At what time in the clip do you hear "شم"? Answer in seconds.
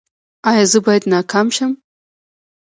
1.55-1.71